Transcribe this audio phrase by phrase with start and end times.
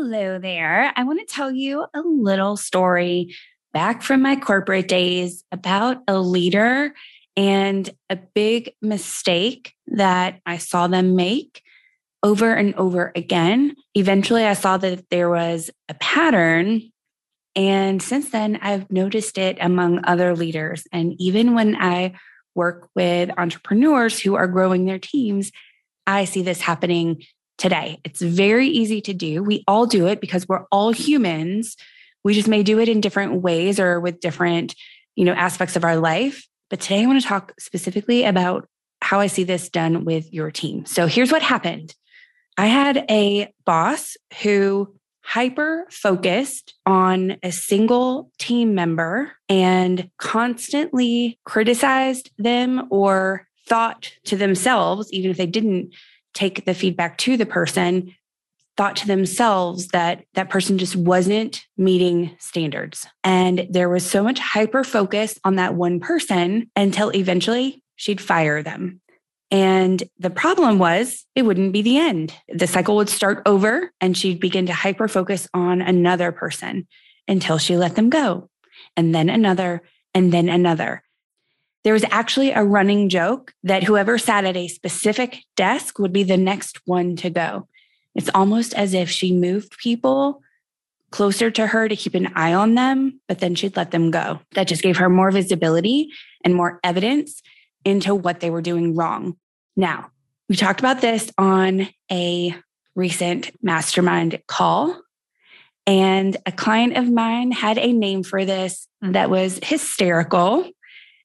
[0.00, 0.92] Hello there.
[0.94, 3.34] I want to tell you a little story
[3.72, 6.94] back from my corporate days about a leader
[7.36, 11.64] and a big mistake that I saw them make
[12.22, 13.74] over and over again.
[13.96, 16.92] Eventually, I saw that there was a pattern.
[17.56, 20.86] And since then, I've noticed it among other leaders.
[20.92, 22.12] And even when I
[22.54, 25.50] work with entrepreneurs who are growing their teams,
[26.06, 27.24] I see this happening
[27.58, 28.00] today.
[28.04, 29.42] It's very easy to do.
[29.42, 31.76] We all do it because we're all humans.
[32.24, 34.74] We just may do it in different ways or with different,
[35.16, 36.46] you know, aspects of our life.
[36.70, 38.68] But today I want to talk specifically about
[39.00, 40.86] how I see this done with your team.
[40.86, 41.94] So here's what happened.
[42.56, 52.30] I had a boss who hyper focused on a single team member and constantly criticized
[52.38, 55.94] them or thought to themselves, even if they didn't
[56.38, 58.14] take the feedback to the person
[58.76, 63.08] thought to themselves that that person just wasn't meeting standards.
[63.24, 68.62] And there was so much hyper focus on that one person until eventually she'd fire
[68.62, 69.00] them.
[69.50, 72.32] And the problem was it wouldn't be the end.
[72.48, 76.86] The cycle would start over and she'd begin to hyper focus on another person
[77.26, 78.48] until she let them go.
[78.96, 79.82] And then another,
[80.14, 81.02] and then another.
[81.88, 86.22] There was actually a running joke that whoever sat at a specific desk would be
[86.22, 87.66] the next one to go.
[88.14, 90.42] It's almost as if she moved people
[91.10, 94.38] closer to her to keep an eye on them, but then she'd let them go.
[94.52, 96.12] That just gave her more visibility
[96.44, 97.40] and more evidence
[97.86, 99.38] into what they were doing wrong.
[99.74, 100.10] Now,
[100.46, 102.54] we talked about this on a
[102.96, 105.00] recent mastermind call.
[105.86, 109.12] And a client of mine had a name for this mm-hmm.
[109.12, 110.70] that was hysterical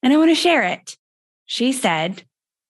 [0.04, 0.96] and I want to share it.
[1.46, 2.22] She said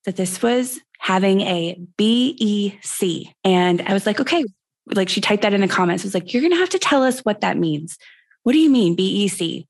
[0.04, 3.34] that this was having a BEC.
[3.42, 4.44] And I was like, okay,
[4.86, 6.04] like she typed that in the comments.
[6.04, 7.98] I was like, you're going to have to tell us what that means.
[8.44, 9.66] What do you mean, BEC?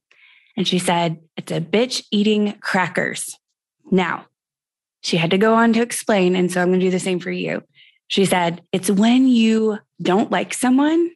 [0.57, 3.39] And she said, it's a bitch eating crackers.
[3.91, 4.27] Now,
[5.01, 6.37] she had to go on to explain.
[6.37, 7.63] And so I'm going to do the same for you.
[8.09, 11.11] She said, it's when you don't like someone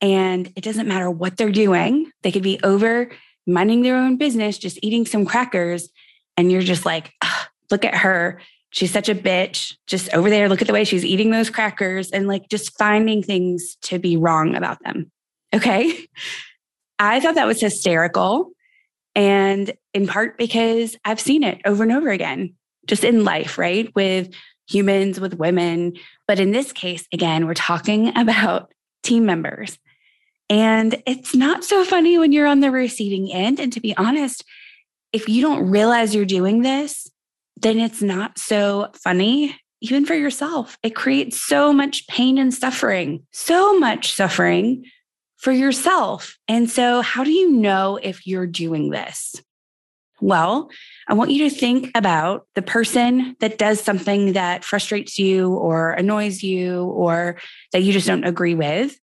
[0.00, 2.10] and it doesn't matter what they're doing.
[2.22, 3.10] They could be over
[3.48, 5.88] minding their own business, just eating some crackers.
[6.36, 7.12] And you're just like,
[7.70, 8.40] look at her.
[8.70, 9.76] She's such a bitch.
[9.86, 13.22] Just over there, look at the way she's eating those crackers and like just finding
[13.22, 15.10] things to be wrong about them.
[15.54, 16.06] Okay.
[16.98, 18.50] I thought that was hysterical.
[19.14, 22.54] And in part because I've seen it over and over again,
[22.86, 23.90] just in life, right?
[23.94, 24.32] With
[24.68, 25.94] humans, with women.
[26.26, 28.72] But in this case, again, we're talking about
[29.02, 29.78] team members.
[30.50, 33.60] And it's not so funny when you're on the receiving end.
[33.60, 34.44] And to be honest,
[35.12, 37.08] if you don't realize you're doing this,
[37.60, 40.78] then it's not so funny, even for yourself.
[40.82, 44.84] It creates so much pain and suffering, so much suffering
[45.36, 46.36] for yourself.
[46.46, 49.34] And so, how do you know if you're doing this?
[50.20, 50.70] Well,
[51.06, 55.92] I want you to think about the person that does something that frustrates you or
[55.92, 57.38] annoys you or
[57.72, 58.98] that you just don't agree with.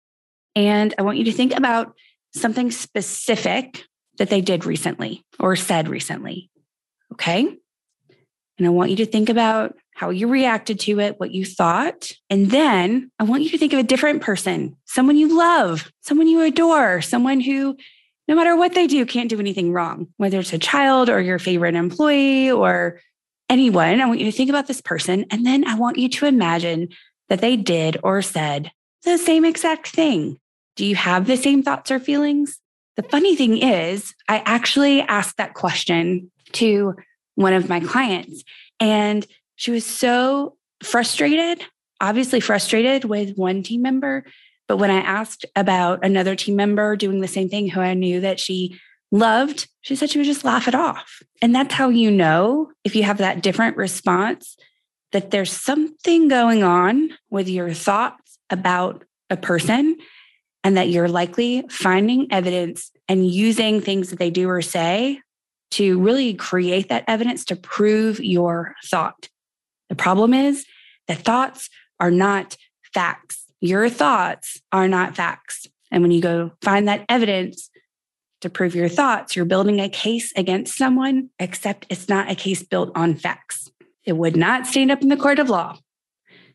[0.56, 1.96] And I want you to think about
[2.34, 3.86] something specific
[4.18, 6.50] that they did recently or said recently.
[7.14, 7.58] Okay.
[8.58, 12.12] And I want you to think about how you reacted to it, what you thought.
[12.30, 16.28] And then I want you to think of a different person, someone you love, someone
[16.28, 17.76] you adore, someone who,
[18.28, 21.40] no matter what they do, can't do anything wrong, whether it's a child or your
[21.40, 23.00] favorite employee or
[23.50, 24.00] anyone.
[24.00, 25.26] I want you to think about this person.
[25.30, 26.90] And then I want you to imagine
[27.30, 28.72] that they did or said
[29.04, 30.40] the same exact thing.
[30.76, 32.60] Do you have the same thoughts or feelings?
[32.98, 36.96] The funny thing is, I actually asked that question to
[37.36, 38.44] one of my clients,
[38.80, 39.26] and
[39.56, 41.64] she was so frustrated,
[42.00, 44.26] obviously frustrated with one team member.
[44.68, 48.22] But when I asked about another team member doing the same thing, who I knew
[48.22, 48.80] that she
[49.12, 51.22] loved, she said she would just laugh it off.
[51.42, 54.58] And that's how you know if you have that different response
[55.12, 58.21] that there's something going on with your thoughts
[58.52, 59.98] about a person
[60.64, 65.20] and that you're likely finding evidence and using things that they do or say
[65.72, 69.30] to really create that evidence to prove your thought.
[69.90, 70.66] The problem is
[71.08, 71.70] that thoughts
[72.00, 72.58] are not
[72.94, 73.46] facts.
[73.62, 75.68] Your thoughts are not facts.
[75.92, 77.70] And when you go find that evidence
[78.42, 82.64] to prove your thoughts, you're building a case against someone, except it's not a case
[82.64, 83.72] built on facts.
[84.04, 85.78] It would not stand up in the court of law.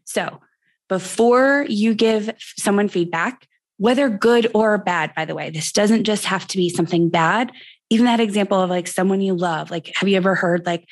[0.04, 0.40] So
[0.88, 3.46] before you give someone feedback,
[3.78, 7.52] whether good or bad, by the way, this doesn't just have to be something bad.
[7.90, 10.88] Even that example of like someone you love, like, have you ever heard like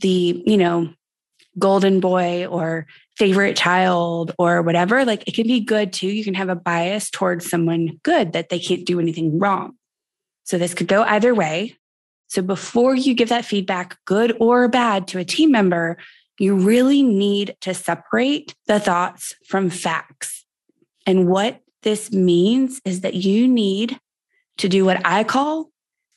[0.00, 0.90] the, you know,
[1.58, 2.86] golden boy or
[3.16, 5.04] favorite child or whatever?
[5.04, 6.08] Like it can be good too.
[6.08, 9.74] You can have a bias towards someone good that they can't do anything wrong.
[10.44, 11.76] So this could go either way.
[12.28, 15.96] So before you give that feedback, good or bad, to a team member,
[16.38, 20.44] you really need to separate the thoughts from facts.
[21.06, 23.98] And what this means is that you need
[24.58, 25.70] to do what I call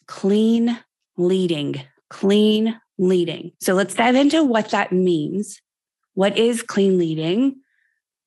[0.08, 0.78] clean
[1.18, 3.52] leading, clean leading.
[3.60, 5.60] So let's dive into what that means.
[6.14, 7.56] What is clean leading?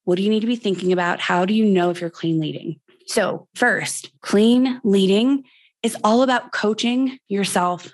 [0.04, 1.20] What do you need to be thinking about?
[1.20, 2.80] How do you know if you're clean leading?
[3.06, 5.44] So, first, clean leading
[5.82, 7.92] is all about coaching yourself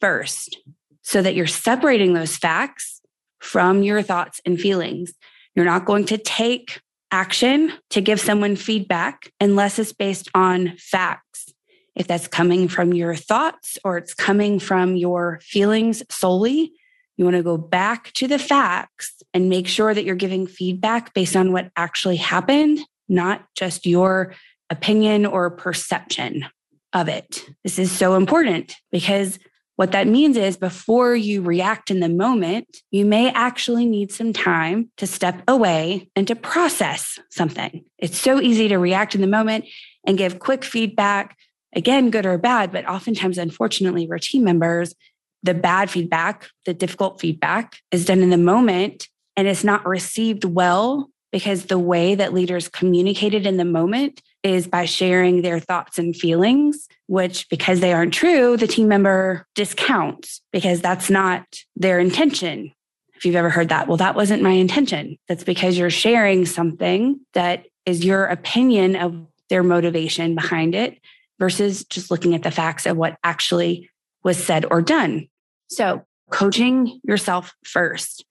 [0.00, 0.58] first
[1.02, 3.01] so that you're separating those facts
[3.42, 5.12] from your thoughts and feelings.
[5.54, 6.80] You're not going to take
[7.10, 11.52] action to give someone feedback unless it's based on facts.
[11.94, 16.72] If that's coming from your thoughts or it's coming from your feelings solely,
[17.18, 21.12] you want to go back to the facts and make sure that you're giving feedback
[21.12, 22.78] based on what actually happened,
[23.08, 24.34] not just your
[24.70, 26.46] opinion or perception
[26.94, 27.44] of it.
[27.62, 29.38] This is so important because
[29.76, 34.32] what that means is before you react in the moment, you may actually need some
[34.32, 37.84] time to step away and to process something.
[37.98, 39.64] It's so easy to react in the moment
[40.06, 41.36] and give quick feedback,
[41.74, 44.94] again, good or bad, but oftentimes, unfortunately, for team members,
[45.42, 50.44] the bad feedback, the difficult feedback is done in the moment and it's not received
[50.44, 55.98] well because the way that leaders communicated in the moment is by sharing their thoughts
[55.98, 61.44] and feelings, which, because they aren't true, the team member discounts because that's not
[61.76, 62.72] their intention.
[63.14, 65.16] If you've ever heard that, well, that wasn't my intention.
[65.28, 70.98] That's because you're sharing something that is your opinion of their motivation behind it
[71.38, 73.90] versus just looking at the facts of what actually
[74.24, 75.28] was said or done.
[75.68, 78.24] So, coaching yourself first.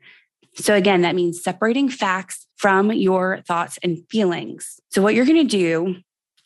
[0.55, 4.79] So, again, that means separating facts from your thoughts and feelings.
[4.89, 5.95] So, what you're going to do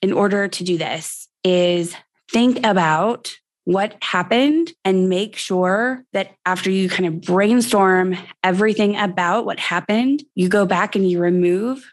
[0.02, 1.94] in order to do this is
[2.32, 3.36] think about
[3.66, 10.24] what happened and make sure that after you kind of brainstorm everything about what happened,
[10.36, 11.84] you go back and you remove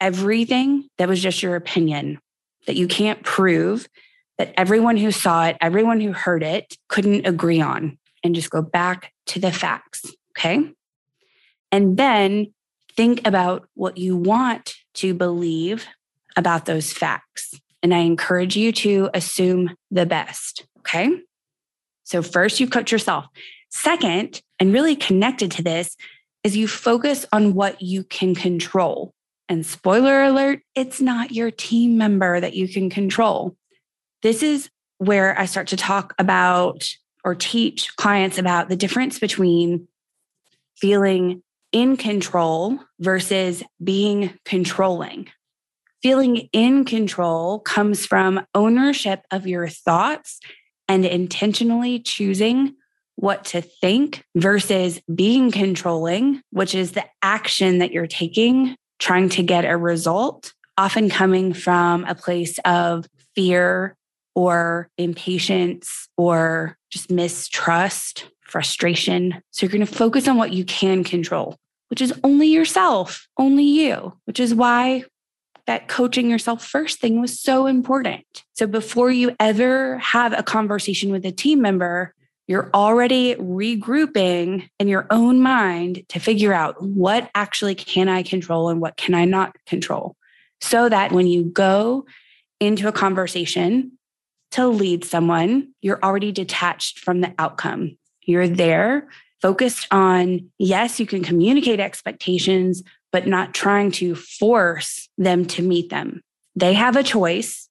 [0.00, 2.18] everything that was just your opinion
[2.66, 3.88] that you can't prove
[4.36, 8.60] that everyone who saw it, everyone who heard it couldn't agree on, and just go
[8.60, 10.04] back to the facts.
[10.36, 10.72] Okay.
[11.72, 12.52] And then
[12.96, 15.86] think about what you want to believe
[16.36, 17.54] about those facts.
[17.82, 20.66] And I encourage you to assume the best.
[20.78, 21.10] Okay.
[22.04, 23.26] So, first, you coach yourself.
[23.68, 25.96] Second, and really connected to this,
[26.44, 29.12] is you focus on what you can control.
[29.48, 33.56] And spoiler alert, it's not your team member that you can control.
[34.22, 36.88] This is where I start to talk about
[37.24, 39.88] or teach clients about the difference between
[40.76, 41.42] feeling
[41.76, 45.28] in control versus being controlling.
[46.02, 50.40] Feeling in control comes from ownership of your thoughts
[50.88, 52.74] and intentionally choosing
[53.16, 59.42] what to think versus being controlling, which is the action that you're taking, trying to
[59.42, 63.04] get a result, often coming from a place of
[63.34, 63.94] fear
[64.34, 69.42] or impatience or just mistrust, frustration.
[69.50, 73.64] So you're going to focus on what you can control which is only yourself, only
[73.64, 75.04] you, which is why
[75.66, 78.24] that coaching yourself first thing was so important.
[78.54, 82.14] So before you ever have a conversation with a team member,
[82.46, 88.68] you're already regrouping in your own mind to figure out what actually can I control
[88.68, 90.16] and what can I not control.
[90.60, 92.06] So that when you go
[92.60, 93.98] into a conversation
[94.52, 97.98] to lead someone, you're already detached from the outcome.
[98.22, 99.08] You're there
[99.46, 105.88] focused on, yes, you can communicate expectations, but not trying to force them to meet
[105.88, 106.20] them.
[106.56, 107.68] They have a choice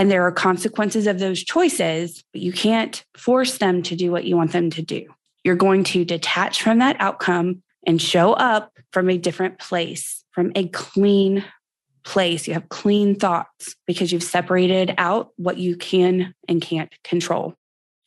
[0.00, 4.24] And there are consequences of those choices, but you can't force them to do what
[4.24, 5.04] you want them to do.
[5.44, 10.52] You're going to detach from that outcome and show up from a different place, from
[10.54, 11.44] a clean
[12.02, 12.48] place.
[12.48, 17.54] You have clean thoughts because you've separated out what you can and can't control.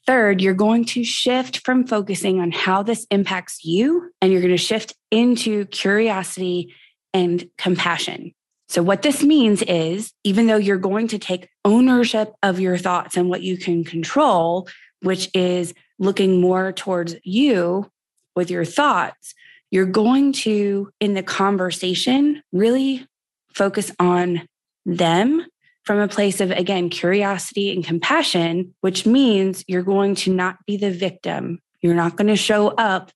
[0.05, 4.51] Third, you're going to shift from focusing on how this impacts you, and you're going
[4.51, 6.74] to shift into curiosity
[7.13, 8.33] and compassion.
[8.67, 13.15] So, what this means is even though you're going to take ownership of your thoughts
[13.15, 14.67] and what you can control,
[15.01, 17.89] which is looking more towards you
[18.36, 19.36] with your thoughts,
[19.72, 23.07] you're going to, in the conversation, really
[23.53, 24.48] focus on
[24.86, 25.45] them
[25.83, 30.77] from a place of, again, curiosity and compassion, which means you're going to not be
[30.77, 31.59] the victim.
[31.81, 33.11] You're not going to show up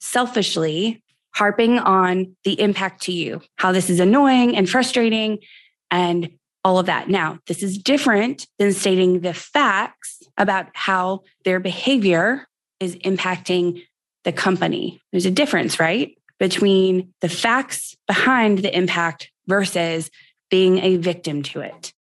[0.00, 1.02] selfishly
[1.34, 5.38] harping on the impact to you, how this is annoying and frustrating
[5.90, 6.30] and
[6.64, 7.08] all of that.
[7.08, 12.46] Now, this is different than stating the facts about how their behavior
[12.78, 13.82] is impacting
[14.24, 15.00] the company.
[15.10, 16.16] There's a difference, right?
[16.38, 20.10] Between the facts behind the impact versus
[20.50, 21.92] being a victim to it.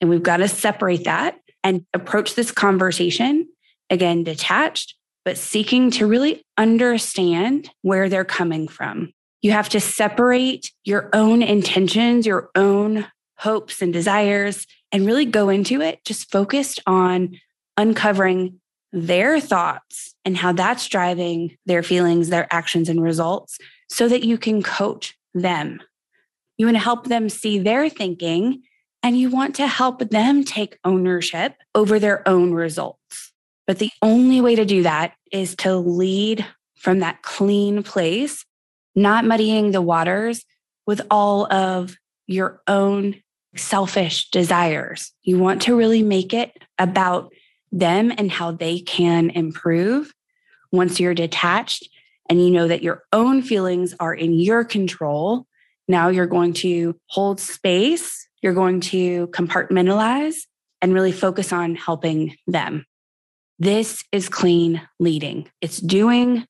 [0.00, 3.48] And we've got to separate that and approach this conversation
[3.90, 9.10] again, detached but seeking to really understand where they're coming from.
[9.40, 13.06] You have to separate your own intentions, your own
[13.38, 17.38] hopes and desires, and really go into it just focused on
[17.76, 18.60] uncovering
[18.92, 23.58] their thoughts and how that's driving their feelings, their actions, and results
[23.88, 25.82] so that you can coach them.
[26.56, 28.62] You want to help them see their thinking
[29.04, 33.32] and you want to help them take ownership over their own results.
[33.66, 36.44] But the only way to do that is to lead
[36.76, 38.46] from that clean place,
[38.94, 40.46] not muddying the waters
[40.86, 41.96] with all of
[42.26, 43.22] your own
[43.56, 45.12] selfish desires.
[45.22, 47.30] You want to really make it about
[47.70, 50.14] them and how they can improve
[50.72, 51.88] once you're detached
[52.30, 55.46] and you know that your own feelings are in your control.
[55.88, 60.36] Now you're going to hold space, you're going to compartmentalize
[60.82, 62.84] and really focus on helping them.
[63.58, 65.48] This is clean leading.
[65.62, 66.44] It's doing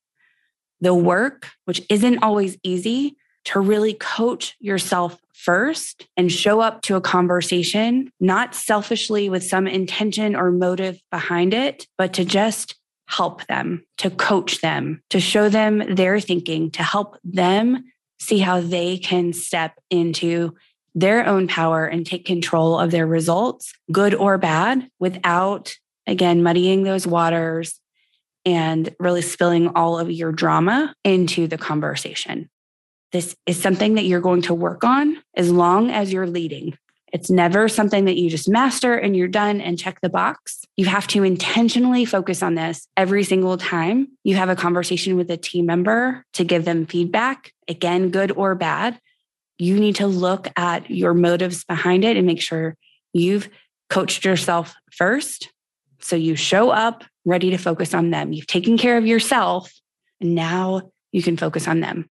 [0.80, 6.96] the work, which isn't always easy, to really coach yourself first and show up to
[6.96, 12.74] a conversation, not selfishly with some intention or motive behind it, but to just
[13.06, 17.84] help them, to coach them, to show them their thinking, to help them
[18.18, 20.56] see how they can step into
[20.94, 25.74] their own power and take control of their results, good or bad, without
[26.06, 27.80] again, muddying those waters
[28.44, 32.50] and really spilling all of your drama into the conversation.
[33.12, 36.76] This is something that you're going to work on as long as you're leading.
[37.12, 40.64] It's never something that you just master and you're done and check the box.
[40.76, 45.30] You have to intentionally focus on this every single time you have a conversation with
[45.30, 48.98] a team member to give them feedback, again, good or bad.
[49.58, 52.76] You need to look at your motives behind it and make sure
[53.12, 53.48] you've
[53.88, 55.50] coached yourself first
[56.00, 58.32] so you show up ready to focus on them.
[58.32, 59.72] You've taken care of yourself,
[60.20, 62.08] and now you can focus on them.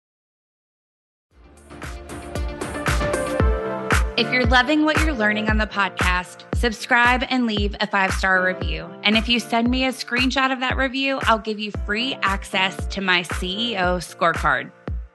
[4.16, 8.44] If you're loving what you're learning on the podcast, subscribe and leave a five star
[8.44, 8.86] review.
[9.02, 12.86] And if you send me a screenshot of that review, I'll give you free access
[12.88, 14.70] to my CEO scorecard.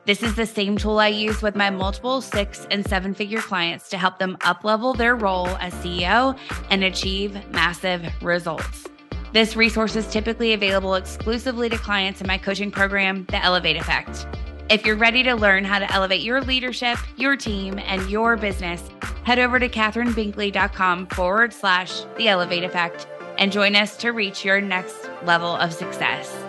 [0.06, 3.90] This is the same tool I use with my multiple six and seven figure clients
[3.90, 6.38] to help them uplevel their role as CEO
[6.70, 8.86] and achieve massive results.
[9.34, 14.28] This resource is typically available exclusively to clients in my coaching program, The Elevate Effect.
[14.70, 18.88] If you're ready to learn how to elevate your leadership, your team, and your business,
[19.24, 23.08] head over to kathrynbinkley.com forward slash The Elevate Effect
[23.40, 26.45] and join us to reach your next level of success.